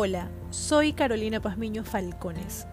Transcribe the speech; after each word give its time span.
Hola, 0.00 0.28
soy 0.50 0.92
Carolina 0.92 1.40
Pazmiño 1.40 1.82
Falcones. 1.82 2.68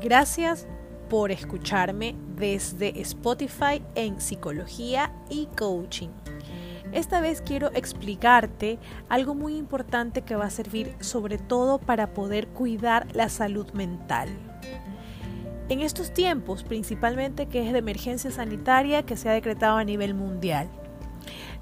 Gracias 0.00 0.68
por 1.10 1.32
escucharme 1.32 2.14
desde 2.36 3.00
Spotify 3.00 3.82
en 3.96 4.20
Psicología 4.20 5.10
y 5.28 5.46
Coaching. 5.46 6.10
Esta 6.92 7.20
vez 7.20 7.42
quiero 7.42 7.72
explicarte 7.74 8.78
algo 9.08 9.34
muy 9.34 9.56
importante 9.56 10.22
que 10.22 10.36
va 10.36 10.44
a 10.44 10.50
servir 10.50 10.94
sobre 11.00 11.38
todo 11.38 11.80
para 11.80 12.14
poder 12.14 12.46
cuidar 12.46 13.08
la 13.16 13.30
salud 13.30 13.72
mental. 13.72 14.28
En 15.68 15.80
estos 15.80 16.14
tiempos, 16.14 16.62
principalmente 16.62 17.46
que 17.46 17.66
es 17.66 17.72
de 17.72 17.80
emergencia 17.80 18.30
sanitaria 18.30 19.02
que 19.02 19.16
se 19.16 19.28
ha 19.28 19.32
decretado 19.32 19.76
a 19.76 19.82
nivel 19.82 20.14
mundial, 20.14 20.70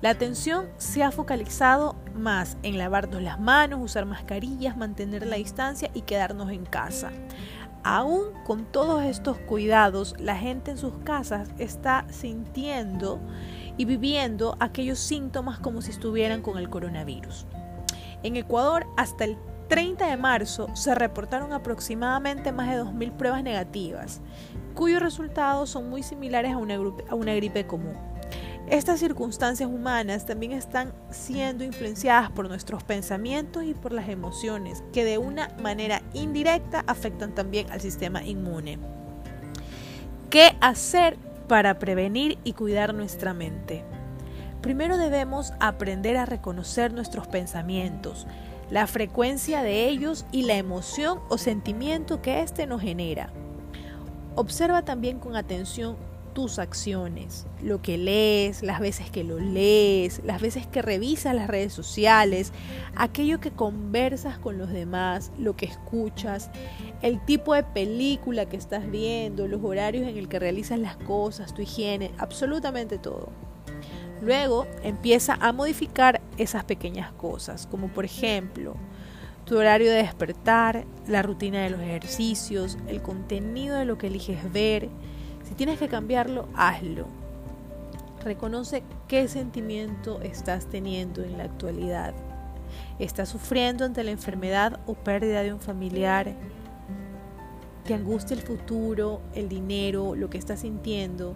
la 0.02 0.10
atención 0.10 0.66
se 0.76 1.02
ha 1.02 1.10
focalizado 1.10 1.96
más 2.14 2.58
en 2.62 2.76
lavarnos 2.76 3.22
las 3.22 3.40
manos, 3.40 3.80
usar 3.82 4.04
mascarillas, 4.04 4.76
mantener 4.76 5.26
la 5.26 5.36
distancia 5.36 5.90
y 5.94 6.02
quedarnos 6.02 6.50
en 6.50 6.66
casa. 6.66 7.12
Aún 7.82 8.24
con 8.44 8.64
todos 8.64 9.04
estos 9.04 9.38
cuidados, 9.38 10.14
la 10.18 10.36
gente 10.36 10.72
en 10.72 10.78
sus 10.78 10.98
casas 10.98 11.48
está 11.58 12.04
sintiendo 12.10 13.20
y 13.78 13.84
viviendo 13.84 14.56
aquellos 14.60 14.98
síntomas 14.98 15.60
como 15.60 15.80
si 15.80 15.92
estuvieran 15.92 16.42
con 16.42 16.58
el 16.58 16.68
coronavirus. 16.68 17.46
En 18.22 18.36
Ecuador, 18.36 18.86
hasta 18.96 19.24
el 19.24 19.38
30 19.68 20.08
de 20.08 20.16
marzo 20.16 20.68
se 20.74 20.94
reportaron 20.94 21.52
aproximadamente 21.52 22.52
más 22.52 22.68
de 22.68 22.82
2.000 22.82 23.12
pruebas 23.12 23.42
negativas, 23.42 24.20
cuyos 24.74 25.00
resultados 25.00 25.70
son 25.70 25.88
muy 25.88 26.02
similares 26.02 26.52
a 26.52 26.58
una, 26.58 26.74
a 26.74 27.14
una 27.14 27.34
gripe 27.34 27.66
común. 27.66 27.96
Estas 28.68 28.98
circunstancias 28.98 29.70
humanas 29.70 30.26
también 30.26 30.50
están 30.50 30.92
siendo 31.10 31.62
influenciadas 31.62 32.32
por 32.32 32.48
nuestros 32.48 32.82
pensamientos 32.82 33.62
y 33.62 33.74
por 33.74 33.92
las 33.92 34.08
emociones, 34.08 34.82
que 34.92 35.04
de 35.04 35.18
una 35.18 35.50
manera 35.62 36.02
indirecta 36.14 36.82
afectan 36.88 37.32
también 37.32 37.70
al 37.70 37.80
sistema 37.80 38.24
inmune. 38.24 38.80
¿Qué 40.30 40.56
hacer 40.60 41.16
para 41.46 41.78
prevenir 41.78 42.38
y 42.42 42.54
cuidar 42.54 42.92
nuestra 42.92 43.32
mente? 43.32 43.84
Primero 44.62 44.98
debemos 44.98 45.52
aprender 45.60 46.16
a 46.16 46.26
reconocer 46.26 46.92
nuestros 46.92 47.28
pensamientos, 47.28 48.26
la 48.68 48.88
frecuencia 48.88 49.62
de 49.62 49.88
ellos 49.88 50.26
y 50.32 50.42
la 50.42 50.56
emoción 50.56 51.20
o 51.28 51.38
sentimiento 51.38 52.20
que 52.20 52.40
éste 52.40 52.66
nos 52.66 52.82
genera. 52.82 53.30
Observa 54.34 54.82
también 54.82 55.20
con 55.20 55.36
atención 55.36 55.96
tus 56.36 56.58
acciones, 56.58 57.46
lo 57.62 57.80
que 57.80 57.96
lees, 57.96 58.62
las 58.62 58.78
veces 58.78 59.10
que 59.10 59.24
lo 59.24 59.38
lees, 59.38 60.20
las 60.22 60.42
veces 60.42 60.66
que 60.66 60.82
revisas 60.82 61.34
las 61.34 61.48
redes 61.48 61.72
sociales, 61.72 62.52
aquello 62.94 63.40
que 63.40 63.52
conversas 63.52 64.36
con 64.36 64.58
los 64.58 64.70
demás, 64.70 65.32
lo 65.38 65.56
que 65.56 65.64
escuchas, 65.64 66.50
el 67.00 67.24
tipo 67.24 67.54
de 67.54 67.62
película 67.62 68.50
que 68.50 68.58
estás 68.58 68.90
viendo, 68.90 69.48
los 69.48 69.64
horarios 69.64 70.06
en 70.06 70.18
el 70.18 70.28
que 70.28 70.38
realizas 70.38 70.78
las 70.78 70.98
cosas, 70.98 71.54
tu 71.54 71.62
higiene, 71.62 72.10
absolutamente 72.18 72.98
todo. 72.98 73.30
Luego 74.20 74.66
empieza 74.82 75.38
a 75.40 75.54
modificar 75.54 76.20
esas 76.36 76.64
pequeñas 76.64 77.12
cosas, 77.12 77.66
como 77.66 77.88
por 77.88 78.04
ejemplo, 78.04 78.76
tu 79.46 79.56
horario 79.56 79.90
de 79.90 80.02
despertar, 80.02 80.84
la 81.08 81.22
rutina 81.22 81.62
de 81.62 81.70
los 81.70 81.80
ejercicios, 81.80 82.76
el 82.88 83.00
contenido 83.00 83.78
de 83.78 83.86
lo 83.86 83.96
que 83.96 84.08
eliges 84.08 84.52
ver, 84.52 84.90
si 85.46 85.54
tienes 85.54 85.78
que 85.78 85.88
cambiarlo, 85.88 86.48
hazlo. 86.54 87.06
Reconoce 88.24 88.82
qué 89.06 89.28
sentimiento 89.28 90.20
estás 90.20 90.66
teniendo 90.66 91.22
en 91.22 91.38
la 91.38 91.44
actualidad. 91.44 92.14
¿Estás 92.98 93.28
sufriendo 93.28 93.84
ante 93.84 94.02
la 94.02 94.10
enfermedad 94.10 94.80
o 94.86 94.94
pérdida 94.94 95.42
de 95.42 95.52
un 95.52 95.60
familiar? 95.60 96.34
¿Te 97.84 97.94
angustia 97.94 98.34
el 98.34 98.42
futuro, 98.42 99.20
el 99.34 99.48
dinero, 99.48 100.16
lo 100.16 100.28
que 100.28 100.38
estás 100.38 100.60
sintiendo? 100.60 101.34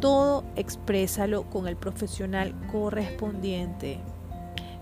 Todo 0.00 0.44
exprésalo 0.56 1.42
con 1.44 1.68
el 1.68 1.76
profesional 1.76 2.54
correspondiente. 2.72 3.98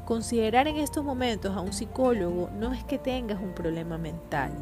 Considerar 0.04 0.68
en 0.68 0.76
estos 0.76 1.04
momentos 1.04 1.56
a 1.56 1.60
un 1.60 1.72
psicólogo 1.72 2.48
no 2.56 2.72
es 2.72 2.84
que 2.84 2.98
tengas 2.98 3.42
un 3.42 3.52
problema 3.52 3.98
mental. 3.98 4.52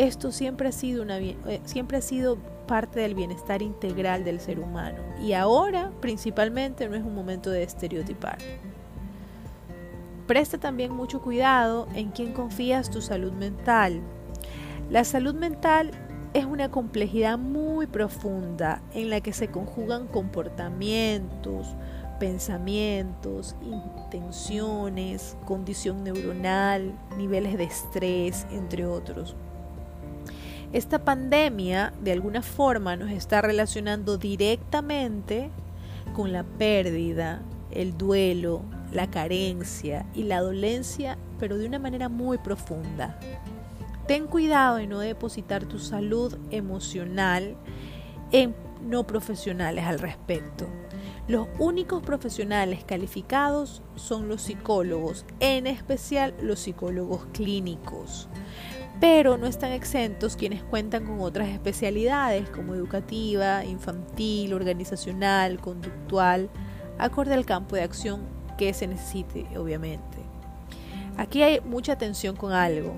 Esto 0.00 0.32
siempre 0.32 0.66
ha 0.66 0.72
sido, 0.72 1.02
una, 1.02 1.18
eh, 1.18 1.60
siempre 1.66 1.98
ha 1.98 2.00
sido 2.00 2.38
parte 2.66 3.00
del 3.00 3.14
bienestar 3.14 3.60
integral 3.60 4.24
del 4.24 4.40
ser 4.40 4.58
humano 4.58 4.96
y 5.20 5.34
ahora 5.34 5.92
principalmente 6.00 6.88
no 6.88 6.96
es 6.96 7.02
un 7.02 7.14
momento 7.14 7.50
de 7.50 7.64
estereotipar. 7.64 8.38
Presta 10.26 10.56
también 10.56 10.90
mucho 10.94 11.20
cuidado 11.20 11.86
en 11.94 12.12
quién 12.12 12.32
confías 12.32 12.90
tu 12.90 13.02
salud 13.02 13.32
mental. 13.32 14.00
La 14.88 15.04
salud 15.04 15.34
mental 15.34 15.90
es 16.32 16.46
una 16.46 16.70
complejidad 16.70 17.36
muy 17.36 17.86
profunda 17.86 18.80
en 18.94 19.10
la 19.10 19.20
que 19.20 19.34
se 19.34 19.48
conjugan 19.48 20.06
comportamientos, 20.06 21.76
pensamientos, 22.18 23.54
intenciones, 23.60 25.36
condición 25.44 26.04
neuronal, 26.04 26.94
niveles 27.18 27.58
de 27.58 27.64
estrés, 27.64 28.46
entre 28.50 28.86
otros. 28.86 29.36
Esta 30.72 31.04
pandemia 31.04 31.92
de 32.00 32.12
alguna 32.12 32.42
forma 32.42 32.94
nos 32.94 33.10
está 33.10 33.42
relacionando 33.42 34.18
directamente 34.18 35.50
con 36.14 36.32
la 36.32 36.44
pérdida, 36.44 37.42
el 37.72 37.98
duelo, 37.98 38.62
la 38.92 39.10
carencia 39.10 40.06
y 40.14 40.22
la 40.22 40.40
dolencia, 40.40 41.18
pero 41.40 41.58
de 41.58 41.66
una 41.66 41.80
manera 41.80 42.08
muy 42.08 42.38
profunda. 42.38 43.18
Ten 44.06 44.28
cuidado 44.28 44.76
de 44.76 44.86
no 44.86 45.00
depositar 45.00 45.64
tu 45.64 45.80
salud 45.80 46.38
emocional 46.52 47.56
en 48.30 48.54
no 48.80 49.04
profesionales 49.08 49.84
al 49.84 49.98
respecto. 49.98 50.68
Los 51.26 51.48
únicos 51.58 52.00
profesionales 52.00 52.84
calificados 52.84 53.82
son 53.96 54.28
los 54.28 54.42
psicólogos, 54.42 55.26
en 55.40 55.66
especial 55.66 56.32
los 56.40 56.60
psicólogos 56.60 57.26
clínicos 57.32 58.28
pero 59.00 59.38
no 59.38 59.46
están 59.46 59.72
exentos 59.72 60.36
quienes 60.36 60.62
cuentan 60.62 61.06
con 61.06 61.20
otras 61.20 61.48
especialidades 61.48 62.48
como 62.50 62.74
educativa, 62.74 63.64
infantil, 63.64 64.52
organizacional, 64.52 65.58
conductual, 65.58 66.50
acorde 66.98 67.32
al 67.32 67.46
campo 67.46 67.76
de 67.76 67.82
acción 67.82 68.20
que 68.58 68.74
se 68.74 68.86
necesite, 68.86 69.46
obviamente. 69.58 70.18
Aquí 71.16 71.42
hay 71.42 71.60
mucha 71.60 71.92
atención 71.92 72.36
con 72.36 72.52
algo. 72.52 72.94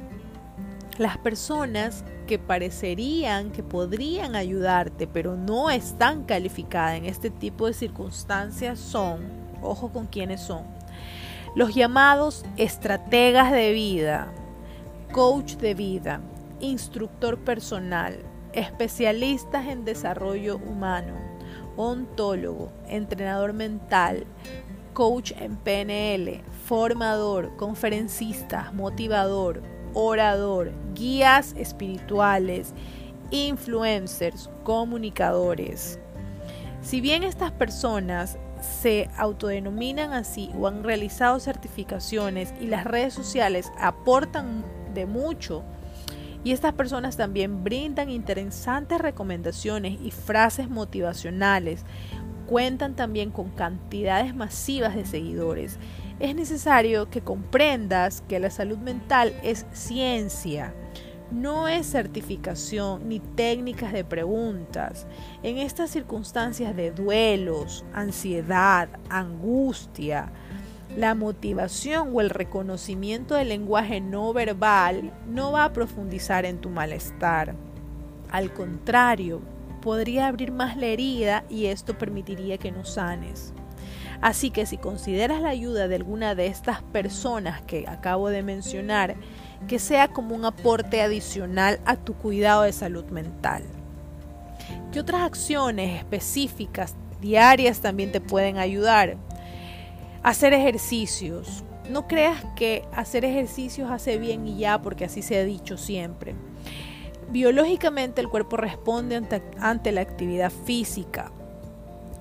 Las 0.98 1.18
personas 1.18 2.04
que 2.26 2.38
parecerían 2.38 3.50
que 3.50 3.62
podrían 3.62 4.34
ayudarte, 4.34 5.06
pero 5.06 5.36
no 5.36 5.70
están 5.70 6.24
calificadas 6.24 6.96
en 6.96 7.06
este 7.06 7.30
tipo 7.30 7.66
de 7.66 7.74
circunstancias 7.74 8.78
son, 8.78 9.20
ojo 9.62 9.92
con 9.92 10.06
quiénes 10.06 10.40
son, 10.40 10.64
los 11.54 11.74
llamados 11.74 12.44
estrategas 12.56 13.52
de 13.52 13.72
vida, 13.72 14.32
coach 15.12 15.56
de 15.56 15.74
vida, 15.74 16.22
instructor 16.60 17.38
personal, 17.38 18.16
especialistas 18.54 19.66
en 19.66 19.84
desarrollo 19.84 20.56
humano, 20.56 21.12
ontólogo, 21.76 22.72
entrenador 22.88 23.52
mental, 23.52 24.24
coach 24.94 25.32
en 25.38 25.56
PNL, 25.56 26.40
formador, 26.64 27.54
conferencista, 27.56 28.72
motivador, 28.72 29.62
orador, 29.92 30.72
guías 30.94 31.54
espirituales, 31.58 32.72
influencers, 33.30 34.48
comunicadores. 34.64 35.98
Si 36.80 37.02
bien 37.02 37.22
estas 37.22 37.52
personas 37.52 38.38
se 38.62 39.10
autodenominan 39.18 40.14
así 40.14 40.50
o 40.58 40.68
han 40.68 40.82
realizado 40.82 41.38
certificaciones 41.38 42.54
y 42.62 42.66
las 42.69 42.84
redes 42.84 43.12
sociales 43.12 43.70
aportan 43.78 44.64
de 44.94 45.06
mucho. 45.06 45.62
Y 46.44 46.52
estas 46.52 46.74
personas 46.74 47.16
también 47.16 47.62
brindan 47.62 48.10
interesantes 48.10 49.00
recomendaciones 49.00 49.98
y 50.02 50.10
frases 50.10 50.68
motivacionales. 50.68 51.84
Cuentan 52.46 52.96
también 52.96 53.30
con 53.30 53.50
cantidades 53.50 54.34
masivas 54.34 54.94
de 54.94 55.04
seguidores. 55.04 55.78
Es 56.18 56.34
necesario 56.34 57.10
que 57.10 57.20
comprendas 57.20 58.22
que 58.28 58.40
la 58.40 58.50
salud 58.50 58.78
mental 58.78 59.32
es 59.42 59.66
ciencia, 59.72 60.74
no 61.32 61.66
es 61.66 61.86
certificación 61.86 63.08
ni 63.08 63.18
técnicas 63.18 63.92
de 63.92 64.04
preguntas. 64.04 65.06
En 65.42 65.58
estas 65.58 65.90
circunstancias 65.90 66.76
de 66.76 66.90
duelos, 66.90 67.84
ansiedad, 67.94 68.88
angustia, 69.08 70.30
la 70.96 71.14
motivación 71.14 72.10
o 72.12 72.20
el 72.20 72.30
reconocimiento 72.30 73.34
del 73.34 73.48
lenguaje 73.48 74.00
no 74.00 74.32
verbal 74.32 75.12
no 75.26 75.52
va 75.52 75.64
a 75.64 75.72
profundizar 75.72 76.44
en 76.44 76.58
tu 76.58 76.68
malestar. 76.68 77.54
Al 78.30 78.52
contrario, 78.52 79.40
podría 79.80 80.28
abrir 80.28 80.52
más 80.52 80.76
la 80.76 80.86
herida 80.86 81.44
y 81.48 81.66
esto 81.66 81.96
permitiría 81.96 82.58
que 82.58 82.72
no 82.72 82.84
sanes. 82.84 83.52
Así 84.20 84.50
que 84.50 84.66
si 84.66 84.76
consideras 84.76 85.40
la 85.40 85.48
ayuda 85.48 85.88
de 85.88 85.96
alguna 85.96 86.34
de 86.34 86.46
estas 86.46 86.82
personas 86.82 87.62
que 87.62 87.86
acabo 87.88 88.28
de 88.28 88.42
mencionar, 88.42 89.16
que 89.66 89.78
sea 89.78 90.08
como 90.08 90.34
un 90.34 90.44
aporte 90.44 91.02
adicional 91.02 91.80
a 91.86 91.96
tu 91.96 92.14
cuidado 92.14 92.62
de 92.62 92.72
salud 92.72 93.04
mental. 93.06 93.64
¿Qué 94.92 95.00
otras 95.00 95.22
acciones 95.22 95.98
específicas 95.98 96.94
diarias 97.20 97.80
también 97.80 98.12
te 98.12 98.20
pueden 98.20 98.58
ayudar? 98.58 99.16
Hacer 100.22 100.52
ejercicios. 100.52 101.64
No 101.90 102.06
creas 102.06 102.44
que 102.54 102.84
hacer 102.92 103.24
ejercicios 103.24 103.90
hace 103.90 104.19
bien 104.19 104.46
y 104.46 104.58
ya, 104.58 104.80
porque 104.80 105.04
así 105.04 105.20
se 105.20 105.36
ha 105.36 105.44
dicho 105.44 105.76
siempre. 105.76 106.34
Biológicamente 107.30 108.20
el 108.20 108.28
cuerpo 108.28 108.56
responde 108.56 109.20
ante, 109.58 109.92
la 109.92 110.00
actividad 110.00 110.52
física. 110.64 111.32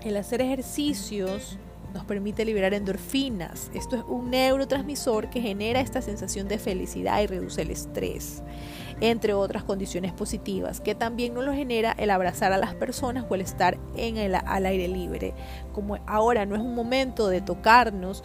El 0.01 0.18
hacer 0.18 0.42
ejercicios 0.42 1.59
nos 1.94 2.06
permite 2.06 2.46
liberar 2.46 2.74
endorfinas. 2.74 3.72
Esto 3.74 3.96
es 3.96 4.04
un 4.08 4.30
neurotransmisor 4.30 5.30
que 5.30 5.42
genera 5.42 5.80
esta 5.80 6.02
sensación 6.02 6.48
de 6.48 6.58
felicidad 6.58 7.22
y 7.22 7.28
reduce 7.28 7.62
el 7.62 7.72
estrés, 7.72 8.44
entre 9.02 9.34
otras 9.34 9.64
condiciones 9.64 10.14
positivas, 10.14 10.82
que 10.82 10.96
también 10.96 11.34
nos 11.34 11.44
lo 11.44 11.54
genera 11.54 11.92
el 11.98 12.10
abrazar 12.10 12.54
a 12.54 12.58
las 12.58 12.76
personas 12.76 13.26
o 13.30 13.36
el 13.36 13.42
estar 13.42 13.78
en 13.96 14.18
el, 14.18 14.36
al 14.36 14.66
aire 14.66 14.88
libre. 14.88 15.34
Como 15.74 15.98
ahora 16.08 16.46
no 16.46 16.56
es 16.56 16.62
un 16.62 16.76
momento 16.76 17.28
de 17.28 17.42
tocarnos 17.42 18.24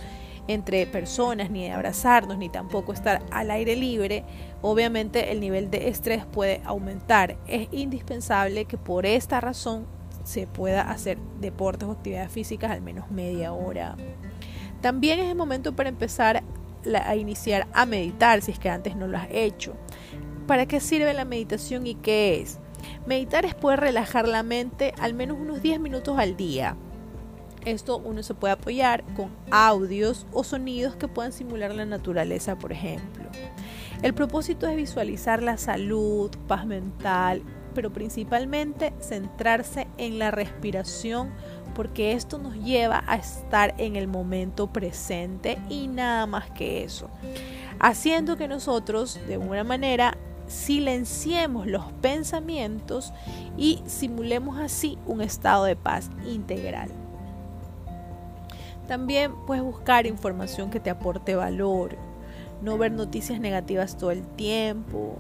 entre 0.49 0.87
personas, 0.87 1.51
ni 1.51 1.65
de 1.65 1.73
abrazarnos, 1.73 2.39
ni 2.39 2.49
tampoco 2.49 2.93
estar 2.93 3.23
al 3.31 3.51
aire 3.51 3.77
libre, 3.77 4.25
obviamente 4.63 5.33
el 5.33 5.41
nivel 5.41 5.71
de 5.71 5.89
estrés 5.89 6.25
puede 6.25 6.61
aumentar. 6.65 7.37
Es 7.47 7.69
indispensable 7.73 8.65
que 8.67 8.79
por 8.79 9.07
esta 9.07 9.41
razón 9.41 9.87
se 10.27 10.49
pueda 10.49 10.91
hacer 10.91 11.19
deportes 11.41 11.89
o 11.89 11.93
actividades 11.93 12.33
físicas 12.33 12.73
al 12.73 12.83
menos 12.83 13.11
media 13.11 13.53
hora. 13.53 13.97
También 14.81 15.21
es 15.21 15.31
el 15.31 15.37
momento 15.37 15.75
para 15.75 15.89
empezar 15.89 16.43
a 17.05 17.17
iniciar 17.17 17.69
a 17.73 17.87
meditar 17.87 18.43
si 18.43 18.51
es 18.51 18.59
que 18.59 18.69
antes 18.69 18.97
no 18.97 19.07
lo 19.07 19.17
has 19.19 19.29
hecho. 19.31 19.75
¿Para 20.49 20.67
qué 20.67 20.81
sirve 20.81 21.15
la 21.15 21.25
meditación 21.25 21.87
y 21.87 21.95
qué 21.95 22.41
es? 22.41 22.59
Meditar 23.07 23.45
es 23.45 23.55
poder 23.55 23.81
relajar 23.81 24.27
la 24.27 24.43
mente 24.43 24.95
al 25.01 25.15
menos 25.15 25.39
unos 25.41 25.63
10 25.63 25.79
minutos 25.81 26.19
al 26.19 26.37
día. 26.37 26.77
Esto 27.65 27.99
uno 27.99 28.23
se 28.23 28.35
puede 28.35 28.55
apoyar 28.55 29.05
con 29.15 29.31
audios 29.51 30.27
o 30.33 30.43
sonidos 30.43 30.97
que 30.97 31.09
puedan 31.09 31.33
simular 31.33 31.73
la 31.73 31.85
naturaleza, 31.85 32.59
por 32.59 32.73
ejemplo. 32.73 33.25
El 34.03 34.13
propósito 34.13 34.67
es 34.67 34.77
visualizar 34.77 35.43
la 35.43 35.57
salud, 35.57 36.31
paz 36.49 36.67
mental 36.67 37.43
pero 37.77 37.93
principalmente 37.93 38.95
centrarse 39.01 39.87
en 39.99 40.19
la 40.19 40.31
respiración 40.31 41.31
porque 41.75 42.13
esto 42.13 42.39
nos 42.39 42.55
lleva 42.55 43.05
a 43.07 43.17
estar 43.17 43.75
en 43.77 43.97
el 43.97 44.09
momento 44.09 44.73
presente 44.73 45.59
y 45.69 45.87
nada 45.87 46.25
más 46.25 46.51
que 46.51 46.83
eso. 46.83 47.11
Haciendo 47.79 48.39
que 48.39 48.49
nosotros 48.49 49.21
de 49.29 49.35
alguna 49.35 49.63
manera 49.63 50.17
silenciemos 50.47 51.67
los 51.67 51.93
pensamientos 52.01 53.13
y 53.59 53.83
simulemos 53.85 54.59
así 54.59 54.97
un 55.05 55.21
estado 55.21 55.65
de 55.65 55.77
paz 55.77 56.09
integral. 56.27 56.89
También 58.89 59.35
puedes 59.47 59.63
buscar 59.63 60.07
información 60.07 60.71
que 60.71 60.81
te 60.81 60.89
aporte 60.89 61.37
valor, 61.37 61.99
no 62.63 62.79
ver 62.79 62.93
noticias 62.93 63.39
negativas 63.39 63.99
todo 63.99 64.13
el 64.13 64.27
tiempo, 64.27 65.19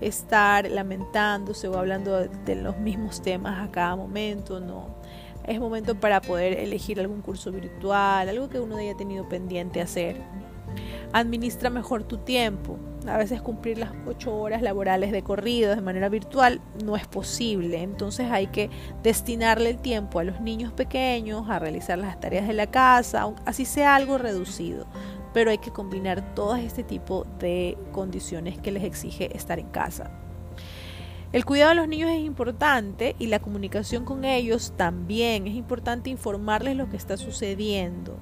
estar 0.00 0.70
lamentándose 0.70 1.68
o 1.68 1.78
hablando 1.78 2.26
de 2.26 2.54
los 2.56 2.78
mismos 2.78 3.22
temas 3.22 3.66
a 3.66 3.70
cada 3.70 3.96
momento, 3.96 4.60
no. 4.60 4.94
Es 5.46 5.60
momento 5.60 5.94
para 5.94 6.20
poder 6.20 6.58
elegir 6.58 6.98
algún 7.00 7.20
curso 7.20 7.52
virtual, 7.52 8.28
algo 8.28 8.48
que 8.48 8.60
uno 8.60 8.76
haya 8.76 8.96
tenido 8.96 9.28
pendiente 9.28 9.80
hacer. 9.80 10.16
Administra 11.12 11.70
mejor 11.70 12.02
tu 12.04 12.18
tiempo. 12.18 12.78
A 13.06 13.18
veces 13.18 13.42
cumplir 13.42 13.76
las 13.76 13.90
ocho 14.06 14.34
horas 14.34 14.62
laborales 14.62 15.12
de 15.12 15.22
corrido 15.22 15.74
de 15.74 15.82
manera 15.82 16.08
virtual 16.08 16.62
no 16.82 16.96
es 16.96 17.06
posible. 17.06 17.82
Entonces 17.82 18.30
hay 18.30 18.46
que 18.46 18.70
destinarle 19.02 19.70
el 19.70 19.78
tiempo 19.78 20.18
a 20.18 20.24
los 20.24 20.40
niños 20.40 20.72
pequeños, 20.72 21.48
a 21.50 21.58
realizar 21.58 21.98
las 21.98 22.18
tareas 22.18 22.46
de 22.46 22.54
la 22.54 22.68
casa, 22.68 23.30
así 23.44 23.66
sea 23.66 23.94
algo 23.94 24.16
reducido 24.16 24.86
pero 25.34 25.50
hay 25.50 25.58
que 25.58 25.72
combinar 25.72 26.34
todo 26.34 26.54
este 26.54 26.84
tipo 26.84 27.26
de 27.38 27.76
condiciones 27.92 28.56
que 28.58 28.70
les 28.70 28.84
exige 28.84 29.36
estar 29.36 29.58
en 29.58 29.66
casa. 29.66 30.10
El 31.32 31.44
cuidado 31.44 31.70
de 31.70 31.74
los 31.74 31.88
niños 31.88 32.10
es 32.10 32.20
importante 32.20 33.16
y 33.18 33.26
la 33.26 33.40
comunicación 33.40 34.04
con 34.04 34.24
ellos 34.24 34.72
también. 34.76 35.48
Es 35.48 35.54
importante 35.54 36.08
informarles 36.08 36.76
lo 36.76 36.88
que 36.88 36.96
está 36.96 37.16
sucediendo. 37.16 38.16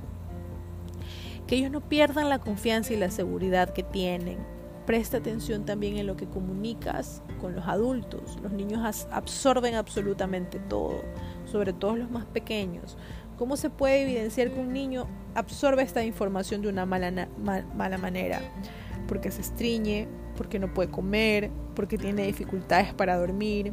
Que 1.46 1.56
ellos 1.56 1.70
no 1.70 1.82
pierdan 1.82 2.30
la 2.30 2.38
confianza 2.38 2.94
y 2.94 2.96
la 2.96 3.10
seguridad 3.10 3.74
que 3.74 3.82
tienen. 3.82 4.38
Presta 4.86 5.18
atención 5.18 5.66
también 5.66 5.98
en 5.98 6.06
lo 6.06 6.16
que 6.16 6.26
comunicas 6.26 7.22
con 7.38 7.54
los 7.54 7.66
adultos. 7.66 8.38
Los 8.42 8.52
niños 8.52 9.06
absorben 9.10 9.74
absolutamente 9.74 10.58
todo, 10.58 11.02
sobre 11.44 11.74
todo 11.74 11.96
los 11.96 12.10
más 12.10 12.24
pequeños. 12.24 12.96
¿Cómo 13.42 13.56
se 13.56 13.70
puede 13.70 14.02
evidenciar 14.02 14.52
que 14.52 14.60
un 14.60 14.72
niño 14.72 15.08
absorbe 15.34 15.82
esta 15.82 16.04
información 16.04 16.62
de 16.62 16.68
una 16.68 16.86
mala, 16.86 17.26
mala 17.74 17.98
manera? 17.98 18.40
Porque 19.08 19.32
se 19.32 19.40
estriñe, 19.40 20.06
porque 20.36 20.60
no 20.60 20.72
puede 20.72 20.92
comer, 20.92 21.50
porque 21.74 21.98
tiene 21.98 22.24
dificultades 22.24 22.94
para 22.94 23.16
dormir 23.16 23.72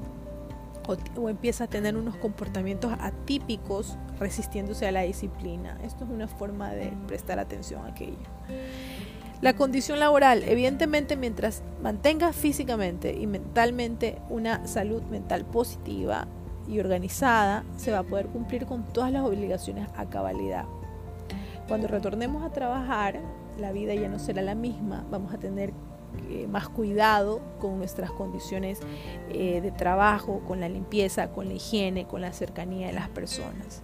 o, 0.88 0.98
o 1.22 1.30
empieza 1.30 1.66
a 1.66 1.68
tener 1.68 1.96
unos 1.96 2.16
comportamientos 2.16 2.92
atípicos 3.00 3.96
resistiéndose 4.20 4.88
a 4.88 4.92
la 4.92 5.04
disciplina. 5.04 5.78
Esto 5.84 6.04
es 6.04 6.10
una 6.10 6.28
forma 6.28 6.72
de 6.72 6.92
prestar 7.06 7.38
atención 7.38 7.86
a 7.86 7.90
aquello. 7.90 8.18
La 9.42 9.56
condición 9.56 10.00
laboral, 10.00 10.42
evidentemente 10.48 11.16
mientras 11.16 11.62
mantenga 11.84 12.34
físicamente 12.34 13.14
y 13.14 13.28
mentalmente 13.28 14.18
una 14.30 14.68
salud 14.68 15.04
mental 15.04 15.46
positiva, 15.46 16.28
y 16.70 16.80
organizada, 16.80 17.64
se 17.78 17.92
va 17.92 18.00
a 18.00 18.04
poder 18.04 18.28
cumplir 18.28 18.66
con 18.66 18.84
todas 18.84 19.12
las 19.12 19.24
obligaciones 19.24 19.90
a 19.96 20.06
cabalidad. 20.06 20.66
Cuando 21.68 21.88
retornemos 21.88 22.44
a 22.44 22.52
trabajar, 22.52 23.20
la 23.60 23.72
vida 23.72 23.94
ya 23.96 24.08
no 24.08 24.20
será 24.20 24.42
la 24.42 24.56
misma, 24.56 25.06
vamos 25.10 25.34
a 25.34 25.38
tener 25.38 25.74
eh, 26.30 26.48
más 26.48 26.70
cuidado 26.70 27.42
con 27.60 27.78
nuestras 27.78 28.12
condiciones 28.12 28.80
eh, 29.30 29.62
de 29.62 29.72
trabajo, 29.72 30.42
con 30.48 30.60
la 30.60 30.70
limpieza, 30.70 31.30
con 31.32 31.48
la 31.48 31.54
higiene, 31.54 32.08
con 32.08 32.22
la 32.22 32.34
cercanía 32.34 32.88
de 32.88 32.94
las 32.94 33.10
personas. 33.10 33.84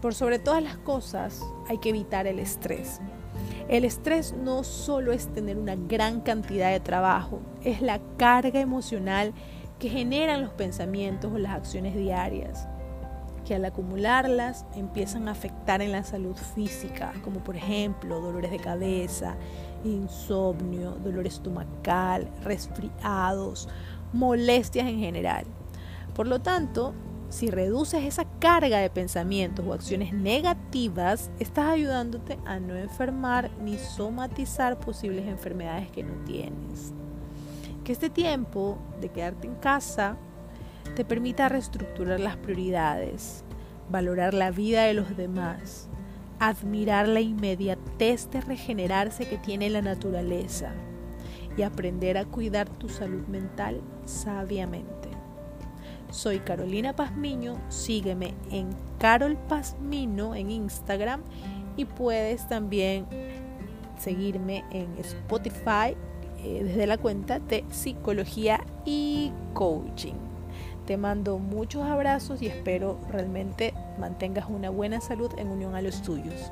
Por 0.00 0.14
sobre 0.14 0.38
todas 0.38 0.62
las 0.62 0.78
cosas 0.78 1.42
hay 1.68 1.78
que 1.78 1.90
evitar 1.90 2.26
el 2.26 2.38
estrés. 2.38 3.00
El 3.68 3.84
estrés 3.84 4.32
no 4.32 4.64
solo 4.64 5.12
es 5.12 5.28
tener 5.28 5.58
una 5.58 5.76
gran 5.76 6.20
cantidad 6.20 6.70
de 6.70 6.80
trabajo, 6.80 7.40
es 7.62 7.82
la 7.82 8.00
carga 8.16 8.60
emocional 8.60 9.34
que 9.78 9.88
generan 9.88 10.42
los 10.42 10.50
pensamientos 10.50 11.32
o 11.32 11.38
las 11.38 11.52
acciones 11.52 11.94
diarias, 11.94 12.66
que 13.44 13.54
al 13.54 13.64
acumularlas 13.64 14.66
empiezan 14.74 15.28
a 15.28 15.32
afectar 15.32 15.80
en 15.80 15.92
la 15.92 16.04
salud 16.04 16.36
física, 16.36 17.12
como 17.22 17.40
por 17.40 17.56
ejemplo 17.56 18.20
dolores 18.20 18.50
de 18.50 18.58
cabeza, 18.58 19.36
insomnio, 19.84 20.90
dolor 21.02 21.26
estomacal, 21.26 22.28
resfriados, 22.42 23.68
molestias 24.12 24.88
en 24.88 24.98
general. 24.98 25.44
Por 26.14 26.26
lo 26.26 26.40
tanto, 26.40 26.92
si 27.30 27.50
reduces 27.50 28.04
esa 28.04 28.24
carga 28.40 28.78
de 28.78 28.90
pensamientos 28.90 29.64
o 29.66 29.72
acciones 29.72 30.12
negativas, 30.12 31.30
estás 31.38 31.66
ayudándote 31.66 32.38
a 32.46 32.58
no 32.58 32.74
enfermar 32.74 33.50
ni 33.62 33.78
somatizar 33.78 34.80
posibles 34.80 35.26
enfermedades 35.26 35.90
que 35.90 36.02
no 36.02 36.14
tienes 36.24 36.92
que 37.88 37.92
este 37.92 38.10
tiempo 38.10 38.76
de 39.00 39.08
quedarte 39.08 39.46
en 39.46 39.54
casa 39.54 40.18
te 40.94 41.06
permita 41.06 41.48
reestructurar 41.48 42.20
las 42.20 42.36
prioridades, 42.36 43.44
valorar 43.88 44.34
la 44.34 44.50
vida 44.50 44.82
de 44.82 44.92
los 44.92 45.16
demás, 45.16 45.88
admirar 46.38 47.08
la 47.08 47.22
inmediatez 47.22 48.30
de 48.30 48.42
regenerarse 48.42 49.26
que 49.26 49.38
tiene 49.38 49.70
la 49.70 49.80
naturaleza 49.80 50.74
y 51.56 51.62
aprender 51.62 52.18
a 52.18 52.26
cuidar 52.26 52.68
tu 52.68 52.90
salud 52.90 53.26
mental 53.26 53.80
sabiamente. 54.04 55.08
Soy 56.10 56.40
Carolina 56.40 56.94
Pazmiño, 56.94 57.58
sígueme 57.70 58.34
en 58.50 58.68
Carol 58.98 59.38
Pazmino 59.48 60.34
en 60.34 60.50
Instagram 60.50 61.22
y 61.78 61.86
puedes 61.86 62.46
también 62.50 63.06
seguirme 63.98 64.62
en 64.72 64.94
Spotify 64.98 65.96
eh, 66.38 66.62
desde 66.64 66.86
la 66.86 66.98
cuenta 66.98 67.38
de 67.38 67.64
psicología 67.70 68.64
y 68.84 69.32
coaching. 69.54 70.14
Te 70.86 70.96
mando 70.96 71.38
muchos 71.38 71.82
abrazos 71.82 72.40
y 72.40 72.46
espero 72.46 72.98
realmente 73.10 73.74
mantengas 73.98 74.46
una 74.48 74.70
buena 74.70 75.00
salud 75.00 75.30
en 75.36 75.48
unión 75.48 75.74
a 75.74 75.82
los 75.82 76.00
tuyos. 76.02 76.50